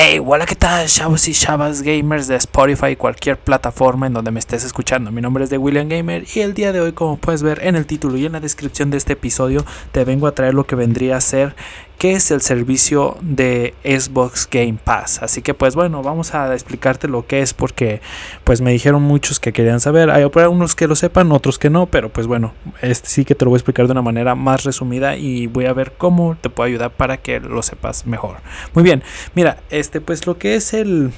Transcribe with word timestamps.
Hey, 0.00 0.20
hola, 0.24 0.46
¿qué 0.46 0.54
tal, 0.54 0.86
chavos 0.86 1.26
y 1.26 1.32
chavas 1.32 1.82
gamers 1.82 2.28
de 2.28 2.36
Spotify 2.36 2.90
y 2.90 2.96
cualquier 2.96 3.36
plataforma 3.36 4.06
en 4.06 4.12
donde 4.12 4.30
me 4.30 4.38
estés 4.38 4.62
escuchando? 4.62 5.10
Mi 5.10 5.20
nombre 5.20 5.42
es 5.42 5.50
de 5.50 5.58
William 5.58 5.88
Gamer 5.88 6.24
y 6.36 6.38
el 6.38 6.54
día 6.54 6.70
de 6.70 6.78
hoy, 6.78 6.92
como 6.92 7.16
puedes 7.16 7.42
ver 7.42 7.66
en 7.66 7.74
el 7.74 7.84
título 7.84 8.16
y 8.16 8.24
en 8.24 8.30
la 8.30 8.38
descripción 8.38 8.92
de 8.92 8.96
este 8.96 9.14
episodio, 9.14 9.64
te 9.90 10.04
vengo 10.04 10.28
a 10.28 10.36
traer 10.36 10.54
lo 10.54 10.68
que 10.68 10.76
vendría 10.76 11.16
a 11.16 11.20
ser 11.20 11.56
qué 11.98 12.12
es 12.12 12.30
el 12.30 12.40
servicio 12.40 13.18
de 13.20 13.74
Xbox 13.84 14.48
Game 14.50 14.78
Pass. 14.82 15.20
Así 15.22 15.42
que 15.42 15.52
pues 15.52 15.74
bueno, 15.74 16.02
vamos 16.02 16.34
a 16.34 16.52
explicarte 16.54 17.08
lo 17.08 17.26
que 17.26 17.40
es 17.40 17.52
porque 17.52 18.00
pues 18.44 18.60
me 18.60 18.70
dijeron 18.70 19.02
muchos 19.02 19.40
que 19.40 19.52
querían 19.52 19.80
saber. 19.80 20.10
Hay 20.10 20.24
unos 20.24 20.76
que 20.76 20.86
lo 20.86 20.94
sepan, 20.94 21.32
otros 21.32 21.58
que 21.58 21.70
no, 21.70 21.86
pero 21.86 22.08
pues 22.08 22.26
bueno, 22.26 22.54
este 22.80 23.08
sí 23.08 23.24
que 23.24 23.34
te 23.34 23.44
lo 23.44 23.50
voy 23.50 23.56
a 23.56 23.58
explicar 23.58 23.86
de 23.86 23.92
una 23.92 24.02
manera 24.02 24.34
más 24.36 24.64
resumida 24.64 25.16
y 25.16 25.48
voy 25.48 25.66
a 25.66 25.72
ver 25.72 25.92
cómo 25.98 26.36
te 26.40 26.48
puedo 26.48 26.68
ayudar 26.68 26.92
para 26.92 27.16
que 27.16 27.40
lo 27.40 27.62
sepas 27.62 28.06
mejor. 28.06 28.36
Muy 28.74 28.84
bien, 28.84 29.02
mira, 29.34 29.58
este 29.70 30.00
pues 30.00 30.26
lo 30.26 30.38
que 30.38 30.54
es 30.54 30.74
el 30.74 31.12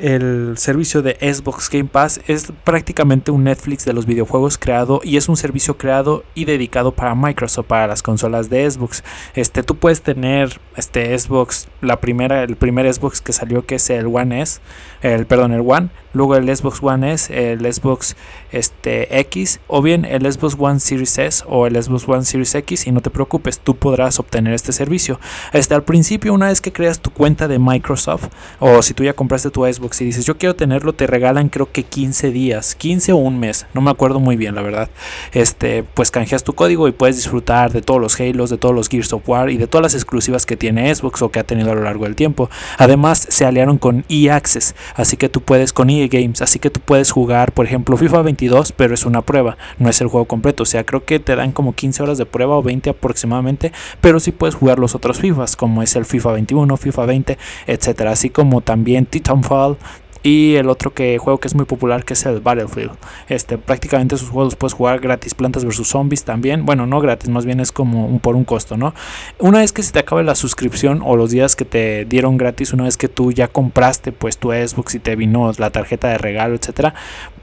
el 0.00 0.56
servicio 0.56 1.02
de 1.02 1.16
Xbox 1.20 1.68
Game 1.70 1.88
Pass 1.88 2.20
es 2.26 2.52
prácticamente 2.64 3.30
un 3.30 3.44
Netflix 3.44 3.84
de 3.84 3.92
los 3.92 4.06
videojuegos 4.06 4.58
creado 4.58 5.00
y 5.04 5.16
es 5.16 5.28
un 5.28 5.36
servicio 5.36 5.76
creado 5.76 6.24
y 6.34 6.46
dedicado 6.46 6.92
para 6.92 7.14
Microsoft 7.14 7.66
para 7.66 7.86
las 7.86 8.02
consolas 8.02 8.48
de 8.48 8.70
Xbox. 8.70 9.04
Este 9.34 9.62
tú 9.62 9.76
puedes 9.76 10.02
tener 10.02 10.60
este 10.76 11.16
Xbox 11.18 11.68
la 11.80 12.00
primera 12.00 12.42
el 12.42 12.56
primer 12.56 12.92
Xbox 12.92 13.20
que 13.20 13.32
salió 13.32 13.66
que 13.66 13.76
es 13.76 13.90
el 13.90 14.06
One 14.06 14.40
S, 14.40 14.60
el 15.02 15.26
perdón, 15.26 15.52
el 15.52 15.62
One, 15.64 15.90
luego 16.12 16.36
el 16.36 16.54
Xbox 16.54 16.82
One 16.82 17.12
S, 17.12 17.52
el 17.52 17.72
Xbox 17.72 18.16
este 18.52 19.20
X 19.20 19.60
o 19.66 19.82
bien 19.82 20.04
el 20.04 20.30
Xbox 20.30 20.56
One 20.58 20.80
Series 20.80 21.18
S 21.18 21.44
o 21.46 21.66
el 21.66 21.80
Xbox 21.80 22.08
One 22.08 22.24
Series 22.24 22.54
X 22.54 22.86
y 22.86 22.92
no 22.92 23.00
te 23.00 23.10
preocupes, 23.10 23.58
tú 23.58 23.76
podrás 23.76 24.18
obtener 24.18 24.54
este 24.54 24.72
servicio. 24.72 25.20
Este 25.52 25.74
al 25.74 25.84
principio 25.84 26.34
una 26.34 26.48
vez 26.48 26.60
que 26.60 26.72
creas 26.72 27.00
tu 27.00 27.10
cuenta 27.10 27.48
de 27.48 27.58
Microsoft 27.58 28.28
o 28.58 28.82
si 28.82 28.94
tú 28.94 29.04
ya 29.04 29.12
compraste 29.12 29.50
tu 29.50 29.64
Xbox 29.64 29.96
si 29.96 30.04
dices 30.04 30.24
yo 30.24 30.38
quiero 30.38 30.56
tenerlo, 30.56 30.92
te 30.92 31.06
regalan 31.06 31.48
creo 31.48 31.70
que 31.70 31.84
15 31.84 32.30
días, 32.30 32.74
15 32.74 33.12
o 33.12 33.16
un 33.16 33.38
mes, 33.38 33.66
no 33.74 33.80
me 33.80 33.90
acuerdo 33.90 34.20
muy 34.20 34.36
bien 34.36 34.54
la 34.54 34.62
verdad. 34.62 34.90
Este, 35.32 35.82
pues 35.82 36.10
canjeas 36.10 36.44
tu 36.44 36.54
código 36.54 36.88
y 36.88 36.92
puedes 36.92 37.16
disfrutar 37.16 37.72
de 37.72 37.82
todos 37.82 38.00
los 38.00 38.18
Halos, 38.20 38.50
de 38.50 38.58
todos 38.58 38.74
los 38.74 38.88
Gears 38.88 39.12
of 39.12 39.28
War 39.28 39.50
y 39.50 39.56
de 39.56 39.66
todas 39.66 39.82
las 39.82 39.94
exclusivas 39.94 40.46
que 40.46 40.56
tiene 40.56 40.94
Xbox 40.94 41.22
o 41.22 41.30
que 41.30 41.38
ha 41.38 41.44
tenido 41.44 41.70
a 41.72 41.74
lo 41.74 41.82
largo 41.82 42.04
del 42.04 42.16
tiempo. 42.16 42.50
Además, 42.78 43.26
se 43.28 43.44
aliaron 43.44 43.78
con 43.78 44.04
eAccess, 44.08 44.74
así 44.94 45.16
que 45.16 45.28
tú 45.28 45.40
puedes 45.42 45.72
con 45.72 45.90
EA 45.90 45.99
Games, 46.08 46.42
así 46.42 46.58
que 46.58 46.70
tú 46.70 46.80
puedes 46.80 47.10
jugar, 47.10 47.52
por 47.52 47.66
ejemplo, 47.66 47.96
FIFA 47.96 48.22
22, 48.22 48.72
pero 48.72 48.94
es 48.94 49.04
una 49.06 49.22
prueba, 49.22 49.56
no 49.78 49.88
es 49.88 50.00
el 50.00 50.08
juego 50.08 50.26
completo, 50.26 50.62
o 50.62 50.66
sea, 50.66 50.84
creo 50.84 51.04
que 51.04 51.18
te 51.18 51.36
dan 51.36 51.52
como 51.52 51.74
15 51.74 52.02
horas 52.02 52.18
de 52.18 52.26
prueba 52.26 52.56
o 52.56 52.62
20 52.62 52.90
aproximadamente, 52.90 53.72
pero 54.00 54.20
sí 54.20 54.32
puedes 54.32 54.54
jugar 54.54 54.78
los 54.78 54.94
otros 54.94 55.18
FIFAs, 55.18 55.56
como 55.56 55.82
es 55.82 55.96
el 55.96 56.04
FIFA 56.04 56.32
21, 56.32 56.76
FIFA 56.76 57.06
20, 57.06 57.38
etcétera, 57.66 58.12
así 58.12 58.30
como 58.30 58.60
también 58.60 59.06
Titanfall, 59.06 59.76
y 60.22 60.56
el 60.56 60.68
otro 60.68 60.92
que 60.92 61.18
juego 61.18 61.38
que 61.40 61.48
es 61.48 61.54
muy 61.54 61.64
popular 61.64 62.04
que 62.04 62.14
es 62.14 62.26
el 62.26 62.40
Battlefield. 62.40 62.92
Este, 63.28 63.58
prácticamente 63.58 64.14
esos 64.14 64.28
juegos 64.28 64.56
puedes 64.56 64.74
jugar 64.74 65.00
gratis, 65.00 65.34
Plantas 65.34 65.64
vs 65.64 65.86
Zombies 65.86 66.24
también. 66.24 66.66
Bueno, 66.66 66.86
no 66.86 67.00
gratis, 67.00 67.30
más 67.30 67.46
bien 67.46 67.60
es 67.60 67.72
como 67.72 68.06
un, 68.06 68.20
por 68.20 68.36
un 68.36 68.44
costo, 68.44 68.76
¿no? 68.76 68.94
Una 69.38 69.60
vez 69.60 69.72
que 69.72 69.82
se 69.82 69.92
te 69.92 70.00
acabe 70.00 70.22
la 70.22 70.34
suscripción 70.34 71.00
o 71.04 71.16
los 71.16 71.30
días 71.30 71.56
que 71.56 71.64
te 71.64 72.04
dieron 72.04 72.36
gratis, 72.36 72.72
una 72.72 72.84
vez 72.84 72.96
que 72.96 73.08
tú 73.08 73.32
ya 73.32 73.48
compraste 73.48 74.12
pues 74.12 74.38
tu 74.38 74.50
Xbox 74.50 74.94
y 74.94 74.98
te 74.98 75.16
vino 75.16 75.50
la 75.58 75.70
tarjeta 75.70 76.08
de 76.08 76.18
regalo, 76.18 76.54
etcétera, 76.54 76.94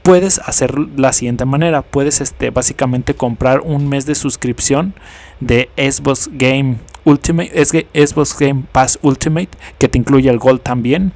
puedes 0.02 0.38
hacer 0.38 0.78
la 0.96 1.12
siguiente 1.12 1.44
manera. 1.44 1.82
Puedes 1.82 2.20
este, 2.20 2.50
básicamente 2.50 3.14
comprar 3.14 3.60
un 3.60 3.88
mes 3.88 4.06
de 4.06 4.14
suscripción 4.14 4.94
de 5.40 5.68
Xbox 5.76 6.30
Game 6.32 6.76
Ultimate, 7.04 7.64
Xbox 7.64 8.38
Game 8.38 8.64
Pass 8.70 8.98
Ultimate, 9.02 9.50
que 9.78 9.88
te 9.88 9.98
incluye 9.98 10.30
el 10.30 10.38
Gold 10.38 10.60
también 10.62 11.12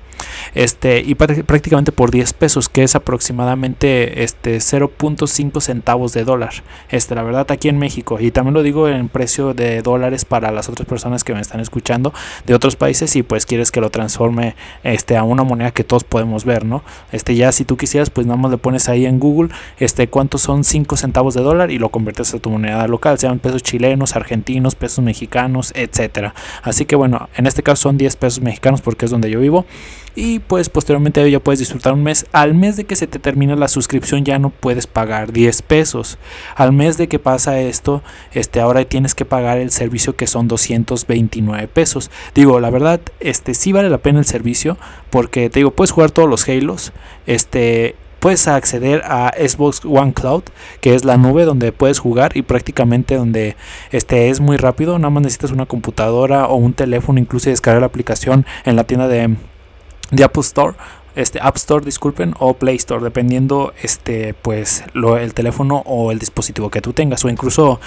este 0.55 1.00
y 1.00 1.14
prácticamente 1.14 1.92
por 1.92 2.11
10 2.11 2.33
pesos 2.34 2.69
que 2.69 2.83
es 2.83 2.95
aproximadamente 2.95 4.22
este 4.22 4.56
0.5 4.56 5.61
centavos 5.61 6.12
de 6.12 6.25
dólar. 6.25 6.53
Este 6.91 7.14
la 7.14 7.22
verdad 7.22 7.50
aquí 7.50 7.69
en 7.69 7.78
México 7.78 8.19
y 8.21 8.31
también 8.31 8.54
lo 8.54 8.62
digo 8.62 8.88
en 8.88 9.09
precio 9.09 9.54
de 9.54 9.82
dólares 9.82 10.25
para 10.25 10.50
las 10.50 10.69
otras 10.69 10.87
personas 10.87 11.25
que 11.25 11.34
me 11.34 11.41
están 11.41 11.60
escuchando 11.60 12.12
de 12.47 12.54
otros 12.54 12.76
países 12.76 13.16
y 13.16 13.22
pues 13.22 13.47
quieres 13.47 13.71
que 13.71 13.81
lo 13.81 13.91
transforme 13.91 14.54
este 14.84 15.16
a 15.16 15.25
una 15.25 15.43
moneda 15.43 15.71
que 15.71 15.84
todos 15.84 16.04
podemos 16.04 16.44
ver 16.44 16.65
no 16.65 16.82
este 17.12 17.34
ya 17.34 17.53
si 17.53 17.65
tú 17.65 17.76
quisieras 17.76 18.10
pues 18.10 18.26
nada 18.26 18.37
más 18.37 18.50
le 18.50 18.59
pones 18.59 18.88
ahí 18.88 19.06
en 19.06 19.19
Google 19.19 19.50
este 19.78 20.09
cuántos 20.09 20.43
son 20.43 20.65
5 20.65 20.97
centavos 20.97 21.34
de 21.34 21.43
dólar 21.43 21.71
y 21.71 21.78
lo 21.78 21.88
conviertes 21.88 22.34
a 22.34 22.38
tu 22.38 22.50
moneda 22.50 22.87
local 22.87 23.19
sean 23.19 23.38
pesos 23.38 23.62
chilenos 23.62 24.16
argentinos 24.16 24.75
pesos 24.75 25.05
mexicanos 25.05 25.72
etcétera. 25.75 26.34
Así 26.62 26.84
que 26.84 26.97
bueno 26.97 27.28
en 27.37 27.47
este 27.47 27.62
caso 27.62 27.82
son 27.82 27.99
10 27.99 28.16
pesos 28.16 28.41
mexicanos 28.41 28.81
porque 28.81 29.06
es 29.06 29.10
donde 29.10 29.31
yo 29.31 29.41
vivo. 29.41 29.66
Y 30.15 30.41
pues 30.47 30.69
posteriormente 30.69 31.30
ya 31.30 31.41
puedes 31.41 31.58
disfrutar 31.58 31.92
un 31.92 32.03
mes. 32.03 32.26
Al 32.32 32.54
mes 32.54 32.76
de 32.76 32.84
que 32.84 32.97
se 32.97 33.06
te 33.06 33.19
termina 33.19 33.56
la 33.56 33.69
suscripción 33.69 34.25
ya 34.25 34.38
no 34.38 34.50
puedes 34.50 34.86
pagar 34.86 35.32
10 35.32 35.62
pesos. 35.62 36.19
Al 36.54 36.72
mes 36.72 36.97
de 36.98 37.08
que 37.08 37.19
pasa 37.19 37.60
esto, 37.60 38.03
este 38.32 38.60
ahora 38.60 38.84
tienes 38.84 39.14
que 39.14 39.25
pagar 39.25 39.58
el 39.58 39.70
servicio 39.70 40.16
que 40.16 40.26
son 40.26 40.48
229 40.48 41.69
pesos. 41.69 42.10
Digo, 42.34 42.60
la 42.60 42.70
verdad, 42.70 43.00
este 43.20 43.54
sí 43.54 43.72
vale 43.72 43.88
la 43.88 43.98
pena 43.98 44.19
el 44.19 44.26
servicio 44.26 44.76
porque 45.10 45.50
te 45.50 45.60
digo, 45.60 45.70
puedes 45.70 45.91
jugar 45.91 46.10
todos 46.10 46.28
los 46.28 46.48
Halos, 46.48 46.92
este 47.26 47.97
puedes 48.22 48.47
acceder 48.47 49.02
a 49.04 49.32
Xbox 49.36 49.84
One 49.84 50.12
Cloud, 50.12 50.44
que 50.81 50.94
es 50.94 51.04
la 51.04 51.16
nube 51.16 51.44
donde 51.44 51.72
puedes 51.72 51.98
jugar 51.98 52.36
y 52.36 52.42
prácticamente 52.42 53.16
donde 53.16 53.56
este 53.91 54.31
es 54.31 54.38
muy 54.38 54.56
rápido, 54.58 54.97
nada 54.97 55.10
más 55.10 55.25
necesitas 55.25 55.50
una 55.50 55.66
computadora 55.66 56.47
o 56.47 56.54
un 56.54 56.72
teléfono, 56.72 57.19
incluso 57.19 57.50
descargar 57.50 57.81
la 57.81 57.88
aplicación 57.88 58.47
en 58.64 58.76
la 58.76 58.84
tienda 58.84 59.08
de 59.08 59.34
de 60.12 60.23
Apple 60.23 60.43
Store 60.43 60.75
este 61.15 61.41
App 61.41 61.56
Store, 61.56 61.84
disculpen, 61.84 62.34
o 62.39 62.55
Play 62.55 62.77
Store, 62.77 63.03
dependiendo 63.03 63.75
este 63.83 64.34
pues 64.34 64.84
lo, 64.95 65.19
el 65.19 65.34
teléfono 65.34 65.83
o 65.87 66.11
el 66.11 66.19
dispositivo 66.19 66.71
que 66.71 66.81
tú 66.81 66.93
tengas 66.93 67.25
o 67.25 67.28
incluso 67.28 67.81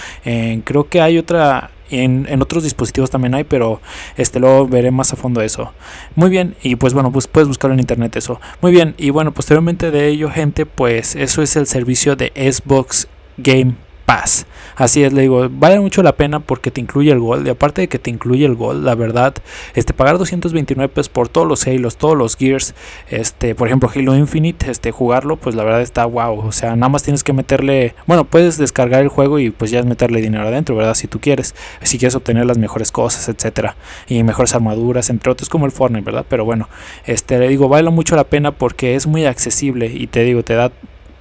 creo 0.63 0.87
que 0.89 1.01
hay 1.01 1.17
otra 1.17 1.71
en, 1.89 2.25
en, 2.29 2.41
otros 2.41 2.63
dispositivos 2.63 3.11
también 3.11 3.35
hay, 3.35 3.43
pero 3.43 3.79
este 4.17 4.39
luego 4.39 4.67
veré 4.67 4.89
más 4.89 5.13
a 5.13 5.15
fondo 5.15 5.41
eso. 5.41 5.71
Muy 6.15 6.31
bien, 6.31 6.55
y 6.63 6.77
pues 6.77 6.95
bueno, 6.95 7.11
pues 7.11 7.27
puedes 7.27 7.47
buscarlo 7.47 7.75
en 7.75 7.79
internet 7.79 8.15
eso. 8.15 8.41
Muy 8.61 8.71
bien, 8.71 8.95
y 8.97 9.11
bueno, 9.11 9.33
posteriormente 9.33 9.91
de 9.91 10.07
ello, 10.07 10.31
gente, 10.31 10.65
pues 10.65 11.15
eso 11.15 11.43
es 11.43 11.55
el 11.55 11.67
servicio 11.67 12.15
de 12.15 12.31
Xbox 12.35 13.07
Game 13.37 13.75
paz. 14.05 14.45
Así 14.75 15.03
es, 15.03 15.13
le 15.13 15.21
digo, 15.21 15.47
vale 15.49 15.79
mucho 15.79 16.03
la 16.03 16.15
pena 16.15 16.39
porque 16.39 16.69
te 16.69 16.81
incluye 16.81 17.11
el 17.11 17.19
gol. 17.19 17.45
Y 17.47 17.49
aparte 17.49 17.81
de 17.81 17.87
que 17.87 17.97
te 17.97 18.09
incluye 18.09 18.45
el 18.45 18.55
gol, 18.55 18.83
la 18.83 18.93
verdad, 18.95 19.33
este 19.73 19.93
pagar 19.93 20.17
229 20.17 20.93
pesos 20.93 21.09
por 21.09 21.29
todos 21.29 21.47
los 21.47 21.65
Halos, 21.65 21.97
todos 21.97 22.17
los 22.17 22.35
Gears, 22.35 22.75
este, 23.09 23.55
por 23.55 23.67
ejemplo, 23.67 23.89
Halo 23.93 24.15
Infinite, 24.15 24.69
este, 24.69 24.91
jugarlo, 24.91 25.37
pues 25.37 25.55
la 25.55 25.63
verdad 25.63 25.81
está 25.81 26.05
wow. 26.05 26.39
O 26.45 26.51
sea, 26.51 26.75
nada 26.75 26.89
más 26.89 27.03
tienes 27.03 27.23
que 27.23 27.33
meterle, 27.33 27.95
bueno, 28.05 28.25
puedes 28.25 28.57
descargar 28.57 29.01
el 29.01 29.07
juego 29.07 29.39
y 29.39 29.49
pues 29.49 29.71
ya 29.71 29.81
meterle 29.83 30.21
dinero 30.21 30.47
adentro, 30.47 30.75
¿verdad? 30.75 30.95
Si 30.95 31.07
tú 31.07 31.19
quieres, 31.19 31.55
si 31.81 31.97
quieres 31.97 32.15
obtener 32.15 32.45
las 32.45 32.57
mejores 32.57 32.91
cosas, 32.91 33.29
etcétera, 33.29 33.77
y 34.07 34.23
mejores 34.23 34.55
armaduras, 34.55 35.09
entre 35.09 35.31
otros, 35.31 35.49
como 35.49 35.65
el 35.65 35.71
Fortnite, 35.71 36.05
¿verdad? 36.05 36.25
Pero 36.27 36.43
bueno, 36.43 36.69
este, 37.05 37.39
le 37.39 37.47
digo, 37.47 37.69
vale 37.69 37.89
mucho 37.89 38.15
la 38.15 38.25
pena 38.25 38.51
porque 38.51 38.95
es 38.95 39.07
muy 39.07 39.25
accesible 39.25 39.87
y 39.87 40.07
te 40.07 40.23
digo, 40.23 40.43
te 40.43 40.55
da 40.55 40.71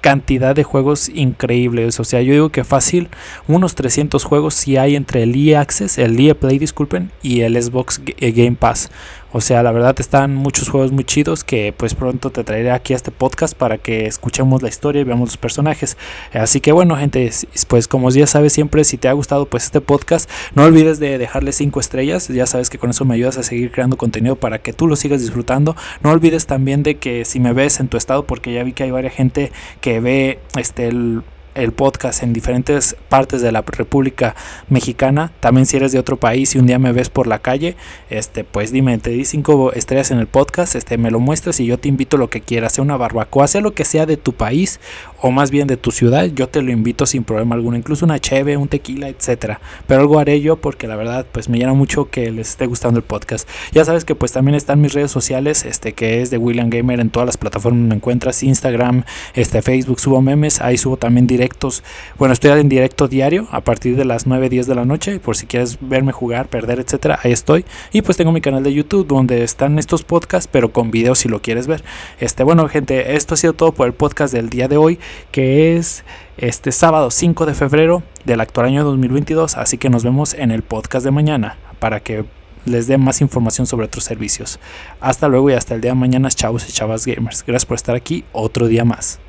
cantidad 0.05 0.55
de 0.55 0.65
juegos 0.65 1.09
increíbles. 1.09 1.99
O 1.99 2.05
sea, 2.05 2.21
yo 2.21 2.35
digo 2.35 2.51
que 2.51 2.63
fácil, 2.63 3.09
unos 3.49 3.75
300 3.75 4.23
juegos 4.23 4.53
si 4.53 4.77
hay 4.77 4.97
entre 4.97 5.23
el 5.23 5.35
EA 5.35 5.67
el 5.97 6.21
EA 6.21 6.35
Play, 6.35 6.59
disculpen, 6.59 7.11
y 7.23 7.41
el 7.41 7.61
Xbox 7.61 8.03
eh, 8.19 8.33
Game 8.33 8.57
Pass. 8.57 8.91
O 9.37 9.41
sea, 9.41 9.65
la 9.65 9.73
verdad 9.73 9.97
están 9.99 10.37
muchos 10.37 10.69
juegos 10.69 10.93
muy 10.93 11.03
chidos 11.03 11.43
que 11.43 11.75
pues 11.77 11.97
pronto 11.97 12.31
te 12.31 12.45
traeré 12.45 12.71
aquí 12.71 12.93
a 12.93 12.97
este 12.97 13.11
podcast 13.11 13.53
para 13.57 13.79
que 13.79 14.07
escuchemos 14.07 14.63
la 14.63 14.69
historia 14.69 15.01
y 15.01 15.05
veamos 15.05 15.31
los 15.31 15.37
personajes. 15.37 15.97
Así 16.33 16.61
que 16.61 16.71
bueno, 16.71 16.95
gente, 16.95 17.29
pues 17.67 17.89
como 17.89 18.09
ya 18.11 18.29
sabes 18.29 18.53
siempre, 18.53 18.85
si 18.85 18.97
te 18.97 19.09
ha 19.09 19.13
gustado 19.13 19.47
pues 19.47 19.65
este 19.65 19.81
podcast, 19.81 20.31
no 20.55 20.63
olvides 20.63 21.01
de 21.01 21.19
dejarle 21.19 21.51
5 21.51 21.81
estrellas. 21.81 22.29
Ya 22.29 22.47
sabes 22.47 22.71
que 22.71 22.79
con 22.79 22.91
eso 22.91 23.05
me 23.05 23.17
ayudas 23.17 23.37
a 23.37 23.43
seguir 23.43 23.73
creando 23.73 23.97
contenido 23.97 24.37
para 24.37 24.61
que 24.61 24.73
tú 24.73 24.87
lo 24.87 24.95
sigas 24.95 25.21
disfrutando. 25.21 25.75
No 26.01 26.13
olvides 26.13 26.47
también 26.47 26.85
de 26.85 26.99
que 26.99 27.25
si 27.25 27.41
me 27.41 27.53
ves 27.53 27.81
en 27.81 27.89
tu 27.89 27.97
estado, 27.97 28.29
porque 28.29 28.53
ya 28.53 28.63
vi 28.63 28.73
que 28.73 28.85
hay 28.85 28.93
varias 28.93 29.15
gente 29.15 29.51
que 29.81 29.99
ve 29.99 30.39
este 30.57 30.87
el 30.87 31.25
el 31.55 31.73
podcast 31.73 32.23
en 32.23 32.33
diferentes 32.33 32.97
partes 33.09 33.41
de 33.41 33.53
la 33.53 33.63
República 33.63 34.35
Mexicana. 34.69 35.33
También 35.41 35.67
si 35.67 35.77
eres 35.77 35.93
de 35.93 35.99
otro 35.99 36.17
país 36.17 36.55
y 36.55 36.59
un 36.59 36.67
día 36.67 36.79
me 36.79 36.93
ves 36.93 37.09
por 37.09 37.27
la 37.27 37.39
calle, 37.39 37.77
este, 38.11 38.45
pues 38.45 38.73
dime, 38.73 38.99
te 38.99 39.11
di 39.11 39.25
cinco 39.25 39.73
estrellas 39.73 40.11
en 40.11 40.19
el 40.19 40.27
podcast, 40.27 40.75
este, 40.75 40.99
me 40.99 41.11
lo 41.11 41.21
muestras 41.21 41.61
y 41.61 41.67
yo 41.67 41.79
te 41.79 41.89
invito 41.89 42.17
lo 42.17 42.29
que 42.29 42.41
quieras, 42.41 42.73
sea 42.73 42.83
una 42.83 42.97
barbacoa, 42.97 43.47
sea 43.47 43.61
lo 43.61 43.75
que 43.75 43.85
sea 43.85 44.07
de 44.07 44.17
tu 44.17 44.33
país 44.33 44.81
o 45.21 45.31
más 45.31 45.51
bien 45.51 45.67
de 45.67 45.77
tu 45.77 45.91
ciudad, 45.91 46.27
yo 46.27 46.49
te 46.49 46.61
lo 46.61 46.73
invito 46.73 47.07
sin 47.07 47.25
problema 47.25 47.55
alguno, 47.55 47.77
incluso 47.77 48.05
una 48.05 48.19
cheve, 48.19 48.57
un 48.57 48.69
tequila, 48.69 49.09
etcétera. 49.09 49.61
Pero 49.87 50.01
algo 50.01 50.19
haré 50.19 50.41
yo 50.41 50.57
porque 50.57 50.87
la 50.87 50.97
verdad, 50.97 51.27
pues 51.31 51.49
me 51.49 51.59
llena 51.59 51.73
mucho 51.73 52.11
que 52.11 52.31
les 52.31 52.51
esté 52.51 52.67
gustando 52.67 52.99
el 52.99 53.05
podcast. 53.05 53.49
Ya 53.73 53.85
sabes 53.85 54.05
que 54.05 54.15
pues 54.15 54.33
también 54.33 54.55
están 54.55 54.81
mis 54.81 54.93
redes 54.93 55.11
sociales, 55.11 55.65
este, 55.65 55.93
que 55.93 56.21
es 56.21 56.31
de 56.31 56.39
William 56.39 56.69
Gamer 56.69 57.01
en 57.01 57.11
todas 57.11 57.27
las 57.27 57.37
plataformas 57.37 57.89
me 57.89 57.95
encuentras, 57.95 58.43
Instagram, 58.43 59.05
este, 59.35 59.63
Facebook, 59.63 60.01
subo 60.01 60.21
memes, 60.21 60.61
ahí 60.61 60.77
subo 60.77 60.97
también 60.97 61.27
directo 61.27 61.44
Bueno, 62.19 62.33
estoy 62.33 62.51
en 62.53 62.69
directo 62.69 63.09
diario 63.09 63.49
a 63.51 63.61
partir 63.61 63.97
de 63.97 64.05
las 64.05 64.27
9, 64.27 64.49
10 64.49 64.67
de 64.67 64.75
la 64.75 64.85
noche. 64.85 65.21
Por 65.21 65.37
si 65.37 65.47
quieres 65.47 65.79
verme 65.81 66.13
jugar, 66.13 66.49
perder, 66.49 66.81
etcétera, 66.81 67.19
ahí 67.23 67.33
estoy. 67.33 67.65
Y 67.93 68.03
pues 68.03 68.17
tengo 68.17 68.33
mi 68.33 68.41
canal 68.41 68.63
de 68.63 68.73
YouTube 68.73 69.07
donde 69.07 69.43
están 69.43 69.79
estos 69.79 70.03
podcasts, 70.03 70.49
pero 70.51 70.73
con 70.73 70.91
videos 70.91 71.19
si 71.19 71.29
lo 71.29 71.41
quieres 71.43 71.67
ver. 71.67 71.85
Este, 72.21 72.43
bueno, 72.43 72.69
gente, 72.69 73.17
esto 73.17 73.35
ha 73.35 73.37
sido 73.37 73.53
todo 73.53 73.73
por 73.73 73.87
el 73.87 73.93
podcast 73.93 74.33
del 74.33 74.51
día 74.51 74.69
de 74.69 74.77
hoy, 74.77 74.99
que 75.31 75.77
es 75.77 76.05
este 76.37 76.73
sábado 76.73 77.11
5 77.11 77.47
de 77.47 77.55
febrero 77.55 78.03
del 78.25 78.41
actual 78.41 78.67
año 78.67 78.85
2022. 78.85 79.57
Así 79.57 79.79
que 79.79 79.91
nos 79.91 80.05
vemos 80.05 80.35
en 80.35 80.51
el 80.51 80.63
podcast 80.63 81.05
de 81.05 81.11
mañana 81.11 81.57
para 81.79 82.01
que 82.01 82.25
les 82.65 82.87
dé 82.87 82.99
más 82.99 83.21
información 83.21 83.67
sobre 83.67 83.87
otros 83.87 84.05
servicios. 84.05 84.59
Hasta 85.01 85.29
luego 85.29 85.51
y 85.51 85.55
hasta 85.55 85.75
el 85.75 85.81
día 85.81 85.93
de 85.93 85.97
mañana, 85.97 86.31
chavos 86.31 86.69
y 86.69 86.73
chavas 86.73 87.07
gamers. 87.07 87.45
Gracias 87.47 87.67
por 87.67 87.77
estar 87.77 87.95
aquí 87.95 88.25
otro 88.33 88.69
día 88.69 88.85
más. 88.85 89.21